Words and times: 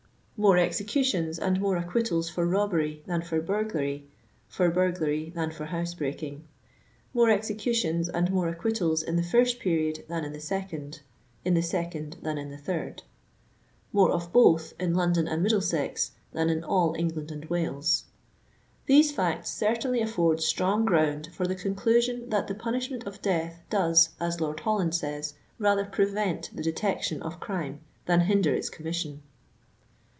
More 0.43 0.57
executions 0.57 1.37
and 1.37 1.61
more 1.61 1.77
acquittals 1.77 2.27
for 2.27 2.47
robbery 2.47 3.03
than 3.05 3.21
for 3.21 3.39
burglary, 3.41 4.07
for 4.47 4.71
burglary 4.71 5.29
than 5.29 5.51
for 5.51 5.65
house 5.65 5.93
breaking. 5.93 6.47
More 7.13 7.27
execu 7.27 7.75
tions 7.75 8.09
and 8.09 8.31
more 8.31 8.47
acquittals 8.47 9.03
in 9.03 9.17
the 9.17 9.21
first 9.21 9.59
period 9.59 10.03
than 10.07 10.25
in 10.25 10.33
the 10.33 10.39
second, 10.39 11.01
in 11.45 11.53
the 11.53 11.61
second 11.61 12.17
than 12.23 12.39
in 12.39 12.49
the 12.49 12.57
third. 12.57 13.03
More 13.93 14.09
of 14.09 14.33
both 14.33 14.73
in 14.79 14.95
London 14.95 15.27
and 15.27 15.43
Middle 15.43 15.61
sex 15.61 16.13
than 16.31 16.49
in 16.49 16.63
all 16.63 16.95
England 16.97 17.29
and 17.31 17.45
Wales. 17.45 18.05
These 18.87 19.11
facts 19.11 19.51
certainly 19.51 20.01
afford 20.01 20.41
strong 20.41 20.85
ground 20.85 21.29
for 21.33 21.45
the 21.45 21.53
conclusion 21.53 22.29
that 22.29 22.47
the 22.47 22.55
punishment 22.55 23.05
of 23.05 23.21
death 23.21 23.61
does, 23.69 24.09
as 24.19 24.41
Lord 24.41 24.61
Holland 24.61 24.95
says, 24.95 25.35
rather 25.59 25.85
prevent 25.85 26.49
the 26.51 26.63
detection 26.63 27.21
of 27.21 27.39
crime 27.39 27.81
than 28.07 28.21
hinder 28.21 28.55
its 28.55 28.71
commission. 28.71 29.21